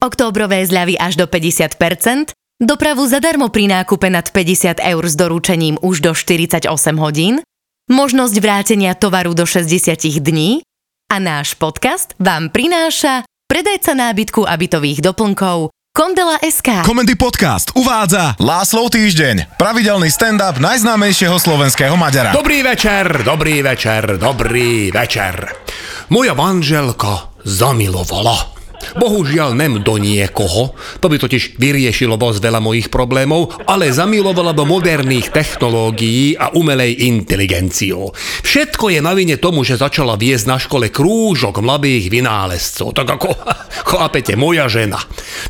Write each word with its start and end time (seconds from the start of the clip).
Októbrové 0.00 0.64
zľavy 0.64 0.96
až 0.96 1.20
do 1.20 1.28
50%, 1.28 2.32
dopravu 2.56 3.04
zadarmo 3.04 3.52
pri 3.52 3.68
nákupe 3.68 4.08
nad 4.08 4.32
50 4.32 4.80
eur 4.80 5.04
s 5.04 5.12
doručením 5.12 5.76
už 5.84 6.00
do 6.00 6.16
48 6.16 6.64
hodín, 6.96 7.44
možnosť 7.92 8.32
vrátenia 8.40 8.96
tovaru 8.96 9.36
do 9.36 9.44
60 9.44 10.00
dní 10.24 10.64
a 11.12 11.20
náš 11.20 11.52
podcast 11.52 12.16
vám 12.16 12.48
prináša 12.48 13.28
predajca 13.44 13.92
nábytku 13.92 14.48
a 14.48 14.56
bytových 14.56 15.04
doplnkov 15.04 15.68
Kondela 15.92 16.40
SK. 16.40 16.88
Komendy 16.88 17.20
Podcast 17.20 17.76
uvádza 17.76 18.40
Láslov 18.40 18.96
týždeň, 18.96 19.60
pravidelný 19.60 20.08
stand-up 20.08 20.56
najznámejšieho 20.64 21.36
slovenského 21.36 21.92
Maďara. 22.00 22.32
Dobrý 22.32 22.64
večer, 22.64 23.20
dobrý 23.20 23.60
večer, 23.60 24.16
dobrý 24.16 24.88
večer. 24.96 25.60
Moja 26.08 26.32
manželka 26.32 27.36
zamilovala. 27.44 28.59
Bohužiaľ 28.98 29.54
nem 29.54 29.78
do 29.82 30.00
niekoho, 30.00 30.74
to 30.98 31.06
by 31.06 31.16
totiž 31.20 31.60
vyriešilo 31.60 32.18
dosť 32.18 32.40
veľa 32.42 32.60
mojich 32.62 32.88
problémov, 32.88 33.54
ale 33.68 33.92
zamilovala 33.94 34.56
do 34.56 34.66
moderných 34.66 35.30
technológií 35.30 36.34
a 36.34 36.50
umelej 36.56 37.06
inteligenciou. 37.06 38.10
Všetko 38.42 38.90
je 38.90 39.00
na 39.02 39.14
vine 39.14 39.36
tomu, 39.38 39.62
že 39.62 39.78
začala 39.78 40.18
viesť 40.18 40.46
na 40.46 40.58
škole 40.58 40.90
krúžok 40.90 41.62
mladých 41.62 42.10
vynálezcov, 42.10 42.96
tak 42.96 43.08
ako, 43.18 43.30
chápete, 43.90 44.34
moja 44.34 44.66
žena, 44.66 44.98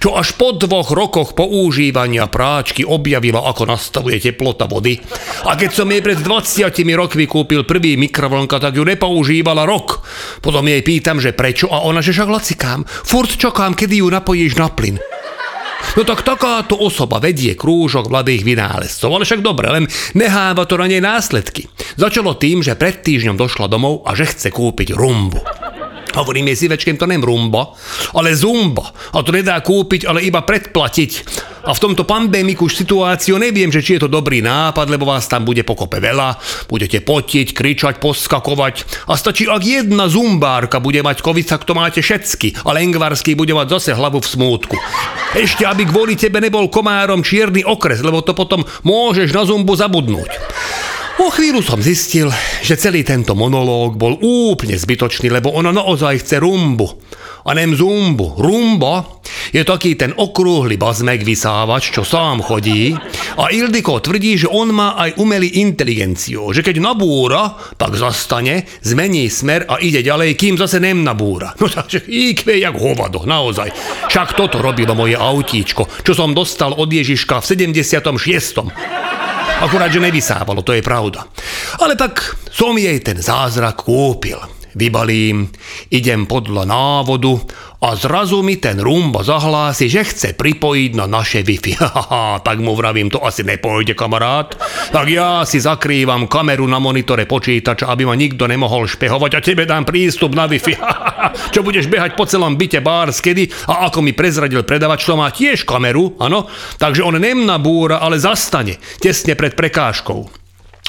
čo 0.00 0.16
až 0.16 0.36
po 0.36 0.52
dvoch 0.56 0.92
rokoch 0.92 1.32
používania 1.32 2.28
práčky 2.28 2.84
objavila, 2.84 3.46
ako 3.46 3.68
nastavuje 3.68 4.20
teplota 4.20 4.66
vody. 4.68 4.98
A 5.46 5.56
keď 5.56 5.70
som 5.72 5.88
jej 5.88 6.02
pred 6.04 6.18
20 6.20 6.66
rokmi 6.96 7.24
kúpil 7.28 7.64
prvý 7.64 7.96
mikrovlnka, 7.96 8.58
tak 8.58 8.76
ju 8.76 8.84
nepoužívala 8.84 9.64
rok. 9.68 10.02
Potom 10.40 10.66
jej 10.66 10.80
pýtam, 10.80 11.22
že 11.22 11.36
prečo 11.36 11.70
a 11.70 11.84
ona, 11.86 12.02
že 12.02 12.12
však 12.14 12.28
lacikám. 12.30 12.80
Furt 12.86 13.29
čakám, 13.36 13.74
kedy 13.76 14.00
ju 14.00 14.08
napojíš 14.08 14.56
na 14.56 14.70
plyn. 14.70 14.96
No 15.98 16.06
tak 16.06 16.22
takáto 16.22 16.78
osoba 16.78 17.18
vedie 17.18 17.58
krúžok 17.58 18.12
mladých 18.12 18.46
vynálezcov, 18.46 19.10
ale 19.10 19.26
však 19.26 19.42
dobre, 19.42 19.66
len 19.74 19.84
neháva 20.14 20.62
to 20.68 20.78
na 20.78 20.86
nej 20.86 21.02
následky. 21.02 21.66
Začalo 21.98 22.38
tým, 22.38 22.62
že 22.62 22.78
pred 22.78 23.02
týždňom 23.02 23.34
došla 23.34 23.66
domov 23.66 24.06
a 24.06 24.14
že 24.14 24.30
chce 24.30 24.54
kúpiť 24.54 24.94
rumbu. 24.94 25.42
Hovorím 26.14 26.50
jej 26.50 26.66
Sivečkem, 26.66 26.98
to 26.98 27.06
nem 27.06 27.22
rumba, 27.22 27.74
ale 28.18 28.34
zumba. 28.34 28.90
A 29.14 29.22
to 29.22 29.30
nedá 29.30 29.58
kúpiť, 29.62 30.10
ale 30.10 30.26
iba 30.26 30.42
predplatiť. 30.42 31.10
A 31.60 31.76
v 31.76 31.82
tomto 31.82 32.08
pandemiku 32.08 32.64
už 32.64 32.80
situáciu 32.80 33.36
neviem, 33.36 33.68
že 33.68 33.84
či 33.84 33.96
je 33.96 34.06
to 34.06 34.10
dobrý 34.10 34.40
nápad, 34.40 34.88
lebo 34.88 35.04
vás 35.04 35.28
tam 35.28 35.44
bude 35.44 35.60
pokope 35.60 36.00
veľa, 36.00 36.40
budete 36.72 37.04
potiť, 37.04 37.52
kričať, 37.52 37.94
poskakovať. 38.00 39.06
A 39.12 39.16
stačí, 39.16 39.44
ak 39.44 39.60
jedna 39.60 40.08
zumbárka 40.08 40.80
bude 40.80 41.04
mať 41.04 41.20
covid, 41.20 41.44
tak 41.44 41.68
to 41.68 41.76
máte 41.76 42.00
všetky. 42.00 42.64
A 42.64 42.72
Lengvarský 42.72 43.36
bude 43.36 43.52
mať 43.52 43.76
zase 43.76 43.90
hlavu 43.92 44.24
v 44.24 44.30
smútku. 44.32 44.76
Ešte, 45.36 45.68
aby 45.68 45.84
kvôli 45.84 46.16
tebe 46.16 46.40
nebol 46.40 46.72
komárom 46.72 47.20
čierny 47.20 47.60
okres, 47.60 48.00
lebo 48.00 48.24
to 48.24 48.32
potom 48.32 48.64
môžeš 48.82 49.28
na 49.36 49.44
zumbu 49.44 49.76
zabudnúť. 49.76 50.32
Po 51.20 51.28
chvíľu 51.28 51.60
som 51.60 51.84
zistil, 51.84 52.32
že 52.64 52.80
celý 52.80 53.04
tento 53.04 53.36
monológ 53.36 54.00
bol 54.00 54.16
úplne 54.24 54.72
zbytočný, 54.72 55.28
lebo 55.28 55.52
ona 55.52 55.68
naozaj 55.68 56.24
chce 56.24 56.40
rumbu. 56.40 56.96
A 57.44 57.50
nem 57.56 57.72
zumbu. 57.72 58.36
Rumba 58.36 59.20
je 59.50 59.62
taký 59.66 59.98
ten 59.98 60.14
okrúhly 60.14 60.76
bazmek 60.76 61.24
vysávač, 61.26 61.90
čo 61.90 62.06
sám 62.06 62.44
chodí. 62.44 62.94
A 63.40 63.50
Ildiko 63.50 63.98
tvrdí, 63.98 64.38
že 64.38 64.48
on 64.50 64.70
má 64.70 64.94
aj 64.98 65.18
umelý 65.18 65.62
inteligenciu, 65.62 66.52
že 66.54 66.62
keď 66.62 66.78
nabúra, 66.78 67.56
tak 67.74 67.96
zastane, 67.96 68.68
zmení 68.84 69.26
smer 69.26 69.66
a 69.66 69.82
ide 69.82 70.04
ďalej, 70.04 70.36
kým 70.38 70.54
zase 70.60 70.78
nem 70.78 71.02
nabúra. 71.02 71.54
No 71.60 71.68
takže 71.68 72.08
íkve 72.08 72.56
jak 72.56 72.76
hovado, 72.76 73.24
naozaj. 73.28 73.68
Však 74.08 74.32
toto 74.38 74.64
robilo 74.64 74.96
moje 74.96 75.16
autíčko, 75.16 75.88
čo 76.00 76.12
som 76.16 76.32
dostal 76.32 76.72
od 76.72 76.88
Ježiška 76.88 77.42
v 77.42 77.44
76. 77.44 78.64
Akurát, 79.60 79.92
že 79.92 80.00
nevysávalo, 80.00 80.64
to 80.64 80.72
je 80.72 80.80
pravda. 80.80 81.28
Ale 81.84 81.92
tak 81.92 82.40
som 82.48 82.72
jej 82.80 82.96
ten 83.04 83.20
zázrak 83.20 83.84
kúpil. 83.84 84.59
Vybalím, 84.70 85.50
idem 85.90 86.30
podľa 86.30 86.62
návodu 86.62 87.42
a 87.82 87.98
zrazu 87.98 88.44
mi 88.44 88.60
ten 88.60 88.78
rumba 88.78 89.26
zahlási, 89.26 89.90
že 89.90 90.06
chce 90.06 90.28
pripojiť 90.38 90.90
na 90.94 91.10
naše 91.10 91.42
Wi-Fi. 91.42 91.74
Tak 92.40 92.56
mu 92.62 92.78
vravím, 92.78 93.10
to 93.10 93.20
asi 93.20 93.42
nepôjde, 93.42 93.98
kamarát. 93.98 94.54
Tak 94.94 95.06
ja 95.10 95.42
si 95.42 95.58
zakrývam 95.58 96.30
kameru 96.30 96.64
na 96.70 96.78
monitore 96.78 97.26
počítača, 97.26 97.90
aby 97.90 98.06
ma 98.06 98.14
nikto 98.14 98.46
nemohol 98.46 98.86
špehovať 98.86 99.32
a 99.36 99.40
tebe 99.42 99.64
dám 99.66 99.82
prístup 99.82 100.38
na 100.38 100.46
Wi-Fi. 100.46 100.74
Čo 101.54 101.66
budeš 101.66 101.90
behať 101.90 102.14
po 102.14 102.24
celom 102.30 102.54
byte 102.54 102.78
bárs 102.78 103.18
kedy 103.18 103.50
a 103.66 103.90
ako 103.90 104.06
mi 104.06 104.14
prezradil 104.14 104.62
predavač, 104.62 105.02
to 105.02 105.18
má 105.18 105.28
tiež 105.34 105.66
kameru, 105.66 106.14
áno? 106.22 106.46
Takže 106.78 107.02
on 107.02 107.18
nemnabúra, 107.18 107.98
ale 107.98 108.22
zastane, 108.22 108.78
tesne 109.02 109.34
pred 109.34 109.58
prekážkou. 109.58 110.39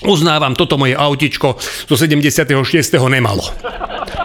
Uznávam, 0.02 0.58
toto 0.58 0.82
moje 0.82 0.98
autičko 0.98 1.62
zo 1.62 1.96
76. 1.96 2.58
nemalo. 3.06 3.46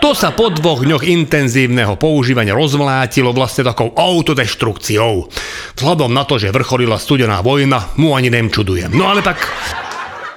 To 0.00 0.16
sa 0.16 0.32
po 0.32 0.48
dvoch 0.48 0.86
dňoch 0.86 1.04
intenzívneho 1.04 2.00
používania 2.00 2.56
rozmlátilo 2.56 3.34
vlastne 3.36 3.66
takou 3.66 3.92
autodeštrukciou. 3.92 5.28
Vzhľadom 5.76 6.10
na 6.14 6.24
to, 6.24 6.40
že 6.40 6.54
vrcholila 6.54 6.96
studená 6.96 7.44
vojna, 7.44 7.92
mu 8.00 8.16
ani 8.16 8.32
nemčudujem. 8.32 8.94
No 8.96 9.10
ale 9.10 9.20
tak 9.20 9.44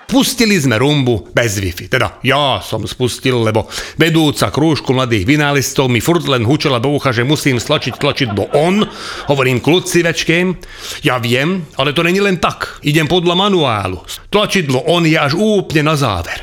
Pustili 0.10 0.58
sme 0.58 0.82
rumbu 0.82 1.30
bez 1.30 1.62
Wi-Fi. 1.62 1.86
Teda 1.86 2.18
ja 2.26 2.58
som 2.66 2.82
spustil, 2.90 3.46
lebo 3.46 3.70
vedúca 3.94 4.50
krúžku 4.50 4.90
mladých 4.90 5.30
vynálistov 5.30 5.86
mi 5.86 6.02
furt 6.02 6.26
len 6.26 6.50
hučela 6.50 6.82
do 6.82 6.98
ucha, 6.98 7.14
že 7.14 7.22
musím 7.22 7.62
stlačiť 7.62 8.02
tlačidlo 8.02 8.50
on. 8.58 8.82
Hovorím 9.30 9.62
kľudci 9.62 10.02
večkem. 10.02 10.58
Ja 11.06 11.22
viem, 11.22 11.70
ale 11.78 11.94
to 11.94 12.02
není 12.02 12.18
len 12.18 12.42
tak. 12.42 12.82
Idem 12.82 13.06
podľa 13.06 13.38
manuálu. 13.38 14.02
Tlačidlo 14.34 14.90
on 14.90 15.06
je 15.06 15.14
až 15.14 15.38
úplne 15.38 15.94
na 15.94 15.96
záver. 15.96 16.42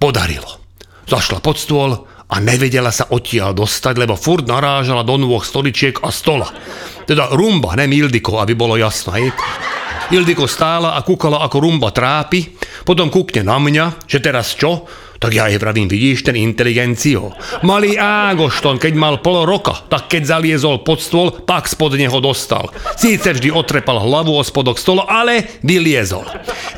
Podarilo. 0.00 0.64
Zašla 1.04 1.44
pod 1.44 1.60
stôl, 1.60 1.92
a 2.32 2.40
nevedela 2.40 2.88
sa 2.88 3.12
odtiaľ 3.12 3.52
dostať, 3.52 4.00
lebo 4.00 4.16
furt 4.16 4.48
narážala 4.48 5.04
do 5.04 5.20
nôh 5.20 5.44
stoličiek 5.44 6.00
a 6.00 6.08
stola. 6.08 6.48
Teda 7.04 7.28
rumba, 7.28 7.76
ne 7.76 7.84
Ildiko, 7.84 8.40
aby 8.40 8.56
bolo 8.56 8.80
jasno. 8.80 9.12
Ildiko 10.10 10.50
stála 10.50 10.98
a 10.98 11.06
kúkala, 11.06 11.44
ako 11.46 11.62
rumba 11.62 11.94
trápi, 11.94 12.58
potom 12.82 13.06
kúkne 13.12 13.46
na 13.46 13.62
mňa, 13.62 14.08
že 14.10 14.18
teraz 14.18 14.58
čo? 14.58 14.88
Tak 15.22 15.30
ja 15.30 15.46
jej 15.46 15.54
vravím, 15.62 15.86
vidíš 15.86 16.26
ten 16.26 16.34
inteligencio. 16.34 17.30
Malý 17.62 17.94
Ágošton, 17.94 18.82
keď 18.82 18.98
mal 18.98 19.22
pol 19.22 19.46
roka, 19.46 19.86
tak 19.86 20.10
keď 20.10 20.34
zaliezol 20.34 20.82
pod 20.82 20.98
stôl, 20.98 21.30
pak 21.46 21.70
spod 21.70 21.94
neho 21.94 22.18
dostal. 22.18 22.74
Síce 22.98 23.30
vždy 23.30 23.54
otrepal 23.54 24.02
hlavu 24.02 24.34
o 24.34 24.42
spodok 24.42 24.82
stola, 24.82 25.06
ale 25.06 25.62
vyliezol. 25.62 26.26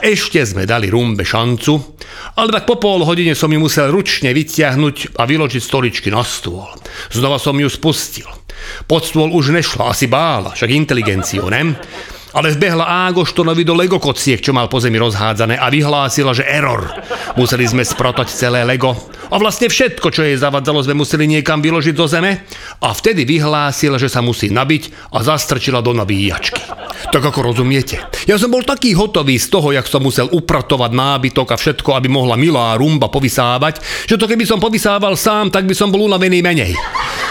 Ešte 0.04 0.44
sme 0.44 0.68
dali 0.68 0.92
rumbe 0.92 1.24
šancu, 1.24 1.96
ale 2.36 2.52
tak 2.52 2.68
po 2.68 2.76
pol 2.76 3.00
hodine 3.08 3.32
som 3.32 3.48
ju 3.48 3.56
musel 3.56 3.88
ručne 3.88 4.36
vytiahnuť 4.36 5.16
a 5.16 5.24
vyložiť 5.24 5.62
stoličky 5.64 6.12
na 6.12 6.20
stôl. 6.20 6.68
Znova 7.16 7.40
som 7.40 7.56
ju 7.56 7.72
spustil. 7.72 8.28
Pod 8.84 9.08
stôl 9.08 9.32
už 9.32 9.56
nešla, 9.56 9.88
asi 9.88 10.04
bála, 10.04 10.52
však 10.52 10.68
inteligenciu, 10.68 11.48
ne? 11.48 11.80
Ale 12.34 12.50
vbehla 12.50 13.08
Ágoštonovi 13.08 13.62
do 13.62 13.78
Lego 13.78 14.02
kociek, 14.02 14.42
čo 14.42 14.50
mal 14.50 14.66
po 14.66 14.82
zemi 14.82 14.98
rozhádzané 14.98 15.54
a 15.54 15.70
vyhlásila, 15.70 16.34
že 16.34 16.42
error. 16.42 16.90
Museli 17.38 17.62
sme 17.64 17.86
sprotať 17.86 18.28
celé 18.28 18.66
Lego 18.66 18.92
a 19.30 19.38
vlastne 19.38 19.70
všetko, 19.70 20.10
čo 20.10 20.26
jej 20.26 20.36
zavadzalo, 20.36 20.82
sme 20.82 20.98
museli 20.98 21.30
niekam 21.30 21.62
vyložiť 21.62 21.94
do 21.94 22.06
zeme 22.10 22.42
a 22.82 22.88
vtedy 22.90 23.22
vyhlásila, 23.22 23.96
že 23.96 24.10
sa 24.10 24.20
musí 24.20 24.50
nabiť 24.50 25.14
a 25.14 25.22
zastrčila 25.22 25.78
do 25.80 25.94
nabíjačky. 25.94 26.60
Tak 27.14 27.22
ako 27.22 27.54
rozumiete. 27.54 28.02
Ja 28.26 28.34
som 28.36 28.50
bol 28.50 28.66
taký 28.66 28.92
hotový 28.98 29.38
z 29.38 29.48
toho, 29.48 29.70
jak 29.70 29.86
som 29.86 30.02
musel 30.02 30.26
upratovať 30.28 30.90
nábytok 30.90 31.54
a 31.54 31.56
všetko, 31.56 31.94
aby 31.94 32.10
mohla 32.10 32.34
milá 32.34 32.74
rumba 32.74 33.06
povysávať, 33.06 33.78
že 34.10 34.18
to 34.18 34.26
keby 34.26 34.42
som 34.42 34.58
povysával 34.58 35.14
sám, 35.14 35.54
tak 35.54 35.64
by 35.70 35.74
som 35.76 35.94
bol 35.94 36.02
unavený 36.02 36.42
menej. 36.42 36.74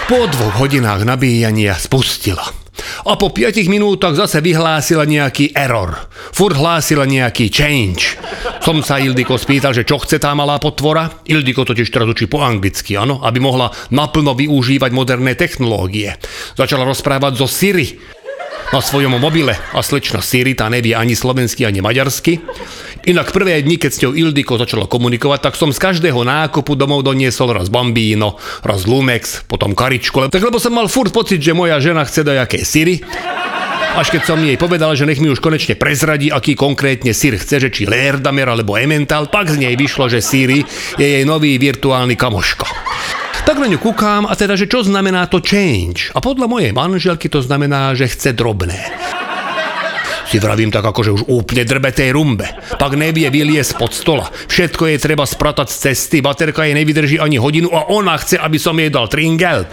Po 0.07 0.27
dvoch 0.27 0.63
hodinách 0.63 1.03
nabíjania 1.03 1.75
spustila 1.75 2.62
a 3.03 3.19
po 3.19 3.35
5 3.35 3.67
minútach 3.67 4.15
zase 4.15 4.39
vyhlásila 4.39 5.03
nejaký 5.03 5.51
error. 5.51 6.07
Furt 6.31 6.55
hlásila 6.55 7.03
nejaký 7.03 7.51
change. 7.51 8.15
Som 8.63 8.79
sa 8.79 8.99
Ildiko 9.03 9.35
spýtal, 9.35 9.75
že 9.75 9.83
čo 9.83 9.99
chce 9.99 10.23
tá 10.23 10.31
malá 10.31 10.55
potvora. 10.55 11.11
Ildiko 11.27 11.67
totiž 11.67 11.91
teraz 11.91 12.07
učí 12.07 12.31
po 12.31 12.39
anglicky, 12.39 12.95
áno, 12.95 13.19
aby 13.19 13.43
mohla 13.43 13.67
naplno 13.91 14.31
využívať 14.31 14.91
moderné 14.95 15.35
technológie. 15.35 16.15
Začala 16.55 16.87
rozprávať 16.87 17.33
zo 17.35 17.47
Siri 17.47 18.22
na 18.73 18.81
svojom 18.81 19.21
mobile 19.21 19.53
a 19.53 19.85
slečna 19.85 20.17
Siri, 20.25 20.57
tá 20.57 20.65
nevie 20.65 20.97
ani 20.97 21.13
slovensky, 21.13 21.61
ani 21.61 21.85
maďarsky. 21.85 22.41
Inak 23.05 23.29
prvé 23.29 23.61
dni, 23.61 23.77
keď 23.77 23.91
s 23.93 24.01
ňou 24.01 24.17
Ildiko 24.17 24.57
začala 24.57 24.89
komunikovať, 24.89 25.45
tak 25.45 25.53
som 25.53 25.69
z 25.69 25.77
každého 25.77 26.25
nákupu 26.25 26.73
domov 26.73 27.05
doniesol 27.05 27.53
raz 27.53 27.69
bambíno, 27.69 28.41
raz 28.65 28.89
lumex, 28.89 29.45
potom 29.45 29.77
karičku, 29.77 30.25
tak 30.33 30.41
lebo 30.41 30.57
som 30.57 30.73
mal 30.73 30.89
furt 30.89 31.13
pocit, 31.13 31.37
že 31.37 31.53
moja 31.53 31.77
žena 31.77 32.01
chce 32.01 32.25
dajaké 32.25 32.65
Siri. 32.65 33.05
Až 33.93 34.09
keď 34.09 34.25
som 34.25 34.41
jej 34.41 34.57
povedal, 34.57 34.97
že 34.97 35.05
nech 35.05 35.21
mi 35.21 35.29
už 35.29 35.37
konečne 35.37 35.77
prezradí, 35.77 36.33
aký 36.33 36.57
konkrétne 36.57 37.13
sír 37.13 37.37
chce, 37.37 37.61
že 37.61 37.69
či 37.69 37.85
Lerdamer 37.85 38.49
alebo 38.49 38.73
Emmental, 38.73 39.29
pak 39.29 39.53
z 39.53 39.61
nej 39.61 39.77
vyšlo, 39.77 40.09
že 40.09 40.17
Siri 40.17 40.65
je 40.97 41.05
jej 41.05 41.21
nový 41.29 41.61
virtuálny 41.61 42.17
kamoško. 42.17 42.72
Tak 43.43 43.59
na 43.59 43.67
ňu 43.67 43.75
kúkam 43.75 44.23
a 44.23 44.33
teda, 44.39 44.55
že 44.55 44.71
čo 44.71 44.87
znamená 44.87 45.27
to 45.27 45.43
change. 45.43 46.15
A 46.15 46.23
podľa 46.23 46.47
mojej 46.47 46.71
manželky 46.71 47.27
to 47.27 47.43
znamená, 47.43 47.91
že 47.91 48.07
chce 48.07 48.31
drobné 48.31 48.79
si 50.33 50.41
vravím 50.41 50.73
tak 50.73 50.81
akože 50.81 51.13
už 51.13 51.23
úplne 51.29 51.61
drbe 51.61 51.93
tej 51.93 52.09
rumbe. 52.09 52.49
Pak 52.81 52.97
nevie 52.97 53.29
vylie 53.29 53.61
spod 53.61 53.93
stola. 53.93 54.25
Všetko 54.49 54.89
je 54.89 54.97
treba 54.97 55.29
spratať 55.29 55.69
z 55.69 55.77
cesty, 55.77 56.25
baterka 56.25 56.65
jej 56.65 56.73
nevydrží 56.73 57.21
ani 57.21 57.37
hodinu 57.37 57.69
a 57.69 57.93
ona 57.93 58.17
chce, 58.17 58.41
aby 58.41 58.57
som 58.57 58.73
jej 58.73 58.89
dal 58.89 59.05
tringelt. 59.05 59.69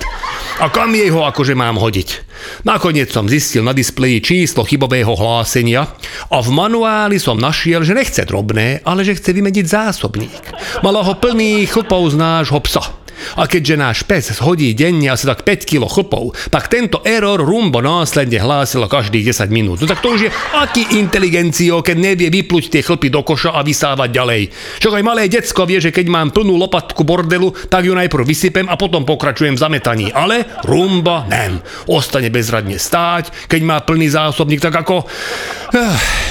A 0.61 0.69
kam 0.69 0.93
jej 0.93 1.08
ho 1.08 1.25
akože 1.25 1.56
mám 1.56 1.81
hodiť? 1.81 2.28
Nakoniec 2.69 3.08
som 3.08 3.25
zistil 3.25 3.64
na 3.64 3.73
displeji 3.73 4.20
číslo 4.20 4.69
chybového 4.69 5.16
hlásenia 5.16 5.88
a 6.28 6.37
v 6.44 6.49
manuáli 6.52 7.16
som 7.16 7.40
našiel, 7.40 7.81
že 7.81 7.96
nechce 7.96 8.28
drobné, 8.28 8.84
ale 8.84 9.00
že 9.00 9.16
chce 9.16 9.32
vymeniť 9.32 9.64
zásobník. 9.64 10.44
Mala 10.84 11.00
ho 11.00 11.16
plný 11.16 11.64
chlpov 11.73 12.12
z 12.12 12.20
nášho 12.20 12.61
psa. 12.69 13.00
A 13.38 13.46
keďže 13.46 13.75
náš 13.76 13.99
pes 14.05 14.32
hodí 14.40 14.72
denne 14.72 15.12
asi 15.12 15.26
tak 15.26 15.43
5 15.44 15.69
kg 15.69 15.87
chlpov, 15.87 16.37
tak 16.49 16.70
tento 16.70 17.02
error 17.02 17.40
Rumbo 17.40 17.82
následne 17.82 18.40
hlásilo 18.40 18.87
každých 18.87 19.34
10 19.34 19.50
minút. 19.50 19.78
No 19.82 19.87
tak 19.88 20.02
to 20.02 20.14
už 20.14 20.28
je 20.28 20.31
aký 20.56 20.99
inteligencio, 20.99 21.84
keď 21.84 21.96
nevie 21.96 22.28
vypluť 22.31 22.64
tie 22.72 22.82
chlpy 22.84 23.11
do 23.11 23.22
koša 23.26 23.56
a 23.56 23.64
vysávať 23.67 24.08
ďalej. 24.11 24.43
Čo 24.78 24.94
aj 24.94 25.05
malé 25.05 25.26
decko 25.26 25.64
vie, 25.67 25.78
že 25.82 25.94
keď 25.94 26.06
mám 26.08 26.28
plnú 26.31 26.56
lopatku 26.56 27.02
bordelu, 27.05 27.52
tak 27.69 27.87
ju 27.87 27.93
najprv 27.94 28.25
vysypem 28.25 28.67
a 28.69 28.75
potom 28.76 29.05
pokračujem 29.05 29.56
v 29.56 29.62
zametaní. 29.62 30.06
Ale 30.11 30.46
Rumba 30.64 31.26
nem. 31.26 31.58
Ostane 31.90 32.32
bezradne 32.32 32.76
stáť, 32.81 33.50
keď 33.50 33.61
má 33.66 33.76
plný 33.82 34.08
zásobník, 34.12 34.62
tak 34.62 34.75
ako... 34.75 35.05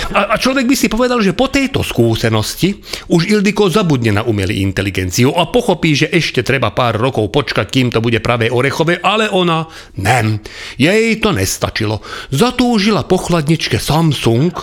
A, 0.09 0.33
a 0.33 0.35
človek 0.41 0.65
by 0.65 0.75
si 0.75 0.89
povedal, 0.89 1.21
že 1.21 1.37
po 1.37 1.47
tejto 1.53 1.85
skúsenosti 1.85 2.81
už 3.13 3.29
Ildiko 3.29 3.69
zabudne 3.69 4.09
na 4.19 4.23
umelý 4.25 4.65
inteligenciu 4.65 5.31
a 5.37 5.47
pochopí, 5.47 5.93
že 5.93 6.09
ešte 6.09 6.41
treba 6.41 6.73
pár 6.79 6.95
rokov 6.95 7.27
počkať, 7.35 7.67
kým 7.67 7.91
to 7.91 7.99
bude 7.99 8.23
pravé 8.23 8.47
orechové, 8.47 9.03
ale 9.03 9.27
ona 9.27 9.67
nem. 9.99 10.39
Jej 10.79 11.19
to 11.19 11.35
nestačilo. 11.35 11.99
Zatúžila 12.31 13.03
po 13.03 13.19
chladničke 13.19 13.75
Samsung, 13.75 14.55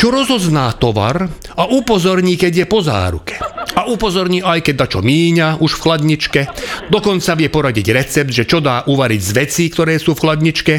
čo 0.00 0.08
rozozná 0.08 0.72
tovar 0.80 1.28
a 1.52 1.68
upozorní, 1.68 2.40
keď 2.40 2.64
je 2.64 2.66
po 2.66 2.80
záruke. 2.80 3.36
A 3.76 3.92
upozorní 3.92 4.40
aj, 4.40 4.64
keď 4.64 4.88
dačo 4.88 5.04
míňa 5.04 5.60
už 5.60 5.76
v 5.76 5.82
chladničke. 5.84 6.40
Dokonca 6.88 7.36
vie 7.36 7.52
poradiť 7.52 7.86
recept, 7.92 8.32
že 8.32 8.48
čo 8.48 8.64
dá 8.64 8.88
uvariť 8.88 9.20
z 9.20 9.30
vecí, 9.36 9.64
ktoré 9.68 10.00
sú 10.00 10.16
v 10.16 10.22
chladničke. 10.24 10.74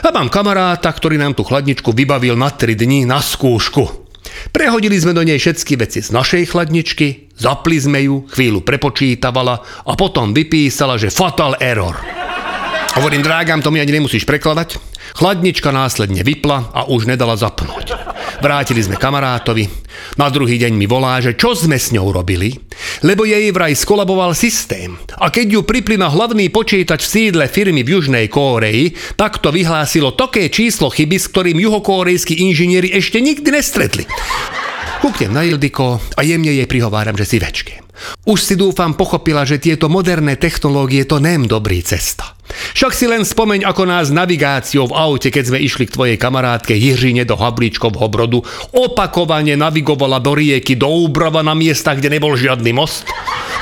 A 0.00 0.08
mám 0.08 0.32
kamaráta, 0.32 0.88
ktorý 0.88 1.20
nám 1.20 1.36
tú 1.36 1.44
chladničku 1.44 1.92
vybavil 1.92 2.32
na 2.32 2.48
3 2.48 2.72
dní 2.72 3.04
na 3.04 3.20
skúšku. 3.20 4.08
Prehodili 4.50 4.96
sme 4.98 5.12
do 5.12 5.22
nej 5.22 5.36
všetky 5.36 5.76
veci 5.78 6.00
z 6.00 6.10
našej 6.10 6.52
chladničky, 6.52 7.23
zapli 7.34 7.76
sme 7.78 8.06
ju, 8.06 8.24
chvíľu 8.30 8.62
prepočítavala 8.62 9.60
a 9.84 9.92
potom 9.94 10.32
vypísala, 10.32 10.98
že 10.98 11.12
fatal 11.12 11.58
error. 11.58 11.98
Hovorím, 12.94 13.26
drágam, 13.26 13.58
to 13.58 13.74
mi 13.74 13.82
ani 13.82 13.98
nemusíš 13.98 14.22
prekladať. 14.22 14.78
Chladnička 15.18 15.74
následne 15.74 16.22
vypla 16.22 16.70
a 16.70 16.86
už 16.86 17.10
nedala 17.10 17.34
zapnúť. 17.34 17.90
Vrátili 18.38 18.82
sme 18.82 18.98
kamarátovi. 18.98 19.66
Na 20.18 20.30
druhý 20.30 20.58
deň 20.58 20.74
mi 20.74 20.86
volá, 20.86 21.18
že 21.18 21.34
čo 21.34 21.54
sme 21.54 21.78
s 21.78 21.90
ňou 21.90 22.14
robili, 22.14 22.54
lebo 23.02 23.26
jej 23.26 23.50
vraj 23.50 23.74
skolaboval 23.74 24.34
systém. 24.34 24.94
A 25.18 25.30
keď 25.30 25.58
ju 25.58 25.60
pripli 25.62 25.98
na 25.98 26.10
hlavný 26.10 26.50
počítač 26.50 27.06
v 27.06 27.12
sídle 27.18 27.44
firmy 27.50 27.82
v 27.82 27.98
Južnej 27.98 28.26
Kóreji, 28.30 28.94
tak 29.18 29.38
to 29.42 29.54
vyhlásilo 29.54 30.14
také 30.14 30.50
číslo 30.50 30.90
chyby, 30.90 31.18
s 31.18 31.30
ktorým 31.30 31.58
juhokórejskí 31.62 32.46
inžinieri 32.46 32.94
ešte 32.94 33.18
nikdy 33.18 33.48
nestretli. 33.54 34.06
Kúknem 35.04 35.36
na 35.36 35.44
Ildiko 35.44 36.00
a 36.16 36.24
jemne 36.24 36.48
jej 36.48 36.64
prihováram, 36.64 37.12
že 37.12 37.28
si 37.28 37.36
večkem. 37.36 37.84
Už 38.24 38.40
si 38.40 38.56
dúfam 38.56 38.96
pochopila, 38.96 39.44
že 39.44 39.60
tieto 39.60 39.92
moderné 39.92 40.40
technológie 40.40 41.04
to 41.04 41.20
nem 41.20 41.44
dobrý 41.44 41.84
cesta. 41.84 42.32
Však 42.72 42.92
si 42.96 43.04
len 43.04 43.20
spomeň, 43.20 43.68
ako 43.68 43.84
nás 43.84 44.08
navigáciou 44.08 44.88
v 44.88 44.96
aute, 44.96 45.28
keď 45.28 45.44
sme 45.52 45.60
išli 45.60 45.84
k 45.84 45.92
tvojej 45.92 46.16
kamarátke 46.16 46.72
Jiřine 46.72 47.28
do 47.28 47.36
Hablíčkovho 47.36 48.08
brodu, 48.08 48.48
opakovane 48.72 49.52
navigovala 49.60 50.24
do 50.24 50.32
rieky, 50.32 50.72
do 50.72 50.88
Úbrava 50.88 51.44
na 51.44 51.52
miestach, 51.52 52.00
kde 52.00 52.16
nebol 52.16 52.32
žiadny 52.32 52.72
most. 52.72 53.04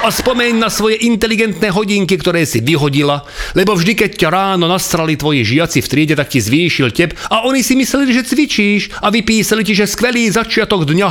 A 0.03 0.11
spomeň 0.11 0.59
na 0.59 0.67
svoje 0.67 0.99
inteligentné 1.07 1.71
hodinky, 1.71 2.19
ktoré 2.19 2.43
si 2.43 2.59
vyhodila, 2.59 3.23
lebo 3.55 3.79
vždy, 3.79 3.95
keď 3.95 4.11
ťa 4.19 4.29
ráno 4.35 4.67
nastrali 4.67 5.15
tvoji 5.15 5.47
žiaci 5.47 5.79
v 5.79 5.87
triede, 5.87 6.19
tak 6.19 6.27
ti 6.27 6.43
zvýšil 6.43 6.91
tep 6.91 7.15
a 7.31 7.47
oni 7.47 7.63
si 7.63 7.79
mysleli, 7.79 8.11
že 8.11 8.27
cvičíš 8.27 8.99
a 8.99 9.15
vypísali 9.15 9.63
ti, 9.63 9.79
že 9.79 9.87
skvelý 9.87 10.27
začiatok 10.27 10.91
dňa. 10.91 11.09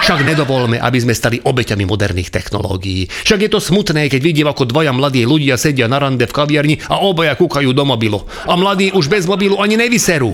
Však 0.00 0.20
nedovolme, 0.24 0.80
aby 0.80 0.96
sme 0.96 1.12
stali 1.12 1.44
obeťami 1.44 1.84
moderných 1.84 2.32
technológií. 2.32 3.04
Však 3.08 3.40
je 3.44 3.50
to 3.52 3.60
smutné, 3.60 4.08
keď 4.08 4.20
vidím, 4.20 4.48
ako 4.48 4.64
dvaja 4.64 4.96
mladí 4.96 5.28
ľudia 5.28 5.60
sedia 5.60 5.84
na 5.84 6.00
rande 6.00 6.24
v 6.24 6.32
kaviarni 6.32 6.80
a 6.88 7.04
obaja 7.04 7.36
kúkajú 7.36 7.68
do 7.76 7.84
mobilu. 7.84 8.24
A 8.48 8.56
mladí 8.56 8.96
už 8.96 9.12
bez 9.12 9.28
mobilu 9.28 9.60
ani 9.60 9.76
nevyserú. 9.76 10.32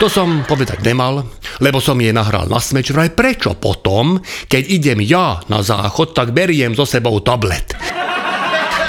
To 0.00 0.08
som 0.08 0.48
povedať 0.48 0.80
nemal, 0.80 1.28
lebo 1.60 1.78
som 1.78 2.00
jej 2.00 2.10
nahral 2.10 2.48
na 2.48 2.58
smeč 2.58 2.90
vraj 2.90 3.12
prečo 3.12 3.54
potom, 3.54 4.18
keď 4.48 4.62
idem 4.66 4.98
ja 5.04 5.40
na 5.46 5.60
záchod, 5.60 6.16
tak 6.16 6.32
beriem 6.32 6.72
so 6.72 6.88
sebou 6.88 7.20
tablet. 7.20 7.76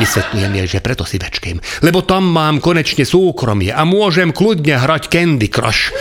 Vysvetľujem 0.02 0.52
jej, 0.64 0.68
že 0.80 0.80
preto 0.82 1.06
si 1.06 1.22
večkým, 1.22 1.62
lebo 1.86 2.02
tam 2.02 2.26
mám 2.26 2.58
konečne 2.58 3.06
súkromie 3.06 3.70
a 3.70 3.86
môžem 3.86 4.34
kľudne 4.34 4.82
hrať 4.82 5.14
Candy 5.14 5.52
Crush. 5.52 5.94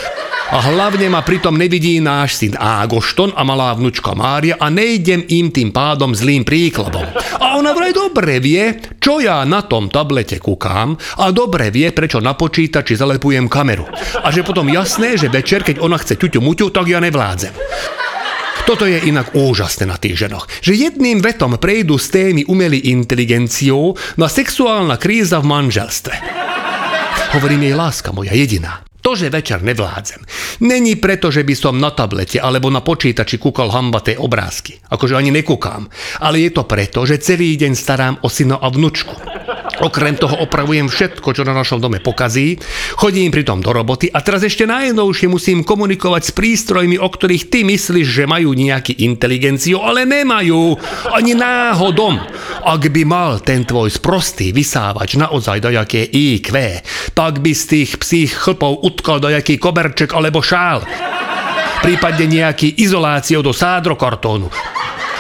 A 0.51 0.59
hlavne 0.67 1.07
ma 1.07 1.23
pritom 1.23 1.55
nevidí 1.55 2.03
náš 2.03 2.43
syn 2.43 2.59
Ágošton 2.59 3.31
a 3.39 3.47
malá 3.47 3.71
vnučka 3.71 4.19
Mária 4.19 4.59
a 4.59 4.67
nejdem 4.67 5.23
im 5.31 5.55
tým 5.55 5.71
pádom 5.71 6.11
zlým 6.11 6.43
príkladom. 6.43 7.07
A 7.39 7.55
ona 7.55 7.71
vraj 7.71 7.95
dobre 7.95 8.43
vie, 8.43 8.83
čo 8.99 9.23
ja 9.23 9.47
na 9.47 9.63
tom 9.63 9.87
tablete 9.87 10.43
kúkam 10.43 10.99
a 11.23 11.31
dobre 11.31 11.71
vie, 11.71 11.95
prečo 11.95 12.19
na 12.19 12.35
počítači 12.35 12.99
zalepujem 12.99 13.47
kameru. 13.47 13.87
A 14.27 14.35
že 14.35 14.43
potom 14.43 14.67
jasné, 14.67 15.15
že 15.15 15.31
večer, 15.31 15.63
keď 15.63 15.79
ona 15.87 15.95
chce 16.03 16.19
ťuťu 16.19 16.43
muťu, 16.43 16.75
tak 16.75 16.91
ja 16.91 16.99
nevládzem. 16.99 17.55
Toto 18.67 18.91
je 18.91 19.07
inak 19.07 19.31
úžasné 19.39 19.87
na 19.87 20.03
tých 20.03 20.19
ženoch, 20.19 20.51
že 20.67 20.75
jedným 20.75 21.23
vetom 21.23 21.63
prejdú 21.63 21.95
z 21.95 22.11
témy 22.11 22.43
umelý 22.51 22.91
inteligenciou 22.91 23.95
na 24.19 24.27
sexuálna 24.27 24.99
kríza 24.99 25.39
v 25.39 25.47
manželstve. 25.47 26.15
Hovorím 27.39 27.71
jej 27.71 27.75
láska 27.79 28.11
moja 28.11 28.35
jediná. 28.35 28.90
To, 29.01 29.17
že 29.17 29.33
večer 29.33 29.65
nevládzem, 29.65 30.21
není 30.61 31.01
preto, 31.01 31.33
že 31.33 31.41
by 31.41 31.55
som 31.57 31.81
na 31.81 31.89
tablete 31.89 32.37
alebo 32.37 32.69
na 32.69 32.85
počítači 32.85 33.41
kúkal 33.41 33.73
hambaté 33.73 34.21
obrázky. 34.21 34.77
Akože 34.93 35.17
ani 35.17 35.33
nekúkam. 35.33 35.89
Ale 36.21 36.45
je 36.45 36.51
to 36.53 36.69
preto, 36.69 37.09
že 37.09 37.23
celý 37.23 37.57
deň 37.57 37.73
starám 37.73 38.15
o 38.21 38.29
syna 38.29 38.61
a 38.61 38.69
vnučku. 38.69 39.17
Okrem 39.81 40.13
toho 40.21 40.45
opravujem 40.45 40.93
všetko, 40.93 41.33
čo 41.33 41.43
na 41.43 41.57
našom 41.57 41.81
dome 41.81 42.05
pokazí, 42.05 42.61
chodím 43.01 43.33
pritom 43.33 43.65
do 43.65 43.73
roboty 43.73 44.13
a 44.13 44.21
teraz 44.21 44.45
ešte 44.45 44.69
najjednoušie 44.69 45.33
musím 45.33 45.65
komunikovať 45.65 46.23
s 46.29 46.33
prístrojmi, 46.37 47.01
o 47.01 47.09
ktorých 47.09 47.49
ty 47.49 47.65
myslíš, 47.65 48.07
že 48.07 48.25
majú 48.29 48.53
nejaký 48.53 49.01
inteligenciu, 49.01 49.81
ale 49.81 50.05
nemajú. 50.05 50.77
Ani 51.17 51.33
náhodom. 51.33 52.21
Ak 52.61 52.83
by 52.93 53.03
mal 53.09 53.41
ten 53.41 53.65
tvoj 53.65 53.89
sprostý 53.89 54.53
vysávač 54.53 55.17
naozaj 55.17 55.65
dajaké 55.65 56.05
IQ, 56.05 56.53
tak 57.17 57.41
by 57.41 57.53
z 57.57 57.65
tých 57.65 57.91
psích 57.97 58.31
chlpov 58.37 58.85
utkal 58.85 59.17
dajaký 59.17 59.57
koberček 59.57 60.13
alebo 60.13 60.45
šál. 60.45 60.85
Prípadne 61.81 62.29
nejaký 62.29 62.77
izoláciou 62.77 63.41
do 63.41 63.57
sádrokartónu 63.57 64.53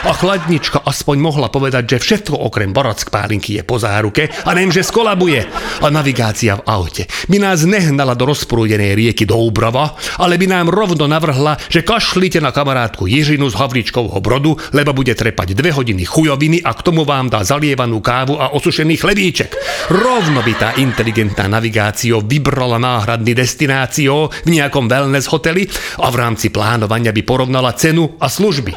a 0.00 0.16
chladnička 0.16 0.80
aspoň 0.80 1.16
mohla 1.20 1.52
povedať, 1.52 1.96
že 1.96 1.98
všetko 2.00 2.48
okrem 2.48 2.72
barack 2.72 3.12
pálinky 3.12 3.60
je 3.60 3.62
po 3.62 3.76
záruke 3.76 4.32
a 4.32 4.50
nem, 4.56 4.72
že 4.72 4.80
skolabuje. 4.80 5.44
A 5.84 5.86
navigácia 5.92 6.56
v 6.56 6.64
aute 6.64 7.04
by 7.28 7.36
nás 7.36 7.68
nehnala 7.68 8.16
do 8.16 8.24
rozprúdenej 8.32 8.96
rieky 8.96 9.28
do 9.28 9.36
Úbrava, 9.36 9.92
ale 10.16 10.40
by 10.40 10.46
nám 10.48 10.72
rovno 10.72 11.04
navrhla, 11.04 11.60
že 11.68 11.84
kašlite 11.84 12.40
na 12.40 12.48
kamarátku 12.48 13.04
Jižinu 13.04 13.52
z 13.52 13.58
Havličkovho 13.60 14.16
brodu, 14.24 14.56
lebo 14.72 14.96
bude 14.96 15.12
trepať 15.12 15.52
dve 15.52 15.76
hodiny 15.76 16.08
chujoviny 16.08 16.64
a 16.64 16.72
k 16.72 16.80
tomu 16.80 17.04
vám 17.04 17.28
dá 17.28 17.44
zalievanú 17.44 18.00
kávu 18.00 18.40
a 18.40 18.56
osušený 18.56 18.96
chlebíček. 18.96 19.52
Rovno 19.92 20.40
by 20.40 20.52
tá 20.56 20.68
inteligentná 20.80 21.44
navigácio 21.44 22.24
vybrala 22.24 22.80
náhradný 22.80 23.36
destinácio 23.36 24.32
v 24.32 24.48
nejakom 24.48 24.88
wellness 24.88 25.28
hoteli 25.28 25.68
a 26.00 26.08
v 26.08 26.16
rámci 26.16 26.48
plánovania 26.48 27.12
by 27.12 27.22
porovnala 27.26 27.76
cenu 27.76 28.16
a 28.16 28.32
služby. 28.32 28.72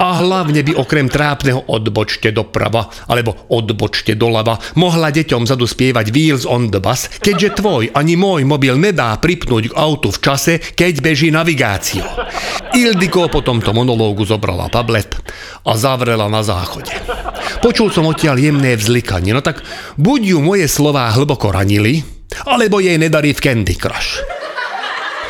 A 0.00 0.24
hlavne 0.24 0.64
by 0.64 0.80
okrem 0.80 1.12
trápneho 1.12 1.68
odbočte 1.68 2.32
doprava 2.32 2.88
alebo 3.04 3.52
odbočte 3.52 4.16
doľava 4.16 4.56
mohla 4.80 5.12
deťom 5.12 5.44
zadu 5.44 5.68
spievať 5.68 6.08
Wheels 6.08 6.48
on 6.48 6.72
the 6.72 6.80
bus, 6.80 7.12
keďže 7.20 7.60
tvoj 7.60 7.92
ani 7.92 8.16
môj 8.16 8.48
mobil 8.48 8.80
nedá 8.80 9.12
pripnúť 9.20 9.70
k 9.70 9.76
autu 9.76 10.08
v 10.08 10.22
čase, 10.24 10.52
keď 10.56 11.04
beží 11.04 11.28
navigáciu. 11.28 12.00
Ildiko 12.72 13.28
po 13.28 13.44
tomto 13.44 13.76
monológu 13.76 14.24
zobrala 14.24 14.72
tablet 14.72 15.20
a 15.68 15.76
zavrela 15.76 16.32
na 16.32 16.40
záchode. 16.40 16.96
Počul 17.60 17.92
som 17.92 18.08
odtiaľ 18.08 18.40
jemné 18.40 18.80
vzlikanie, 18.80 19.36
no 19.36 19.44
tak 19.44 19.60
buď 20.00 20.20
ju 20.32 20.38
moje 20.40 20.64
slová 20.64 21.12
hlboko 21.12 21.52
ranili, 21.52 22.00
alebo 22.48 22.80
jej 22.80 22.96
nedarí 22.96 23.36
v 23.36 23.42
Candy 23.42 23.76
Crush. 23.76 24.22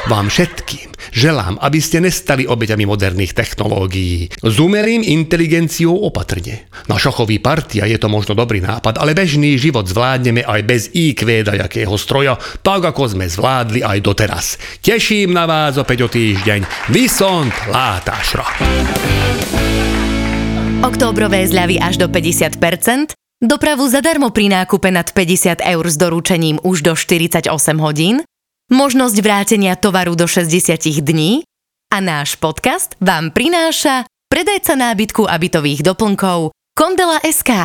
Vám 0.06 0.30
všetkým 0.30 0.89
Želám, 1.10 1.58
aby 1.58 1.78
ste 1.82 1.98
nestali 1.98 2.46
obeťami 2.46 2.86
moderných 2.86 3.34
technológií. 3.34 4.30
S 4.30 4.56
umelým 4.62 5.02
inteligenciou 5.02 6.06
opatrne. 6.06 6.70
Na 6.86 6.96
šachový 6.96 7.42
partia 7.42 7.86
je 7.90 7.98
to 7.98 8.06
možno 8.06 8.38
dobrý 8.38 8.62
nápad, 8.62 9.02
ale 9.02 9.14
bežný 9.14 9.58
život 9.58 9.90
zvládneme 9.90 10.46
aj 10.46 10.60
bez 10.62 10.82
IQ 10.94 11.42
dajakého 11.42 11.94
stroja, 11.98 12.38
tak 12.62 12.86
ako 12.86 13.18
sme 13.18 13.26
zvládli 13.26 13.82
aj 13.82 13.98
doteraz. 14.02 14.54
Teším 14.78 15.34
na 15.34 15.50
vás 15.50 15.74
opäť 15.76 16.06
o 16.06 16.08
týždeň. 16.08 16.90
Vysont 16.94 17.52
látašra. 17.66 18.46
Októbrové 20.80 21.44
zľavy 21.44 21.76
až 21.76 22.00
do 22.00 22.08
50%, 22.08 23.12
dopravu 23.44 23.84
zadarmo 23.84 24.32
pri 24.32 24.48
nákupe 24.48 24.88
nad 24.88 25.12
50 25.12 25.60
eur 25.60 25.84
s 25.84 25.96
doručením 26.00 26.56
už 26.64 26.80
do 26.80 26.96
48 26.96 27.52
hodín, 27.82 28.24
možnosť 28.70 29.16
vrátenia 29.18 29.74
tovaru 29.74 30.14
do 30.14 30.30
60 30.30 31.02
dní 31.02 31.42
a 31.90 31.98
náš 31.98 32.38
podcast 32.38 32.94
vám 33.02 33.34
prináša 33.34 34.06
predajca 34.30 34.78
nábytku 34.78 35.26
a 35.26 35.34
bytových 35.34 35.82
doplnkov 35.82 36.54
Kondela 36.78 37.18
SK. 37.26 37.50